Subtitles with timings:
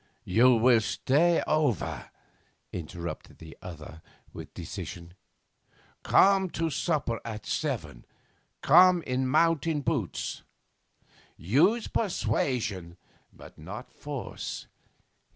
[0.23, 2.09] 'You will stay over,'
[2.73, 4.01] interrupted the other
[4.33, 5.13] with decision.
[6.01, 8.05] 'Come to supper at seven.
[8.63, 10.41] Come in mountain boots.
[11.37, 12.97] Use persuasion,
[13.31, 14.65] but not force.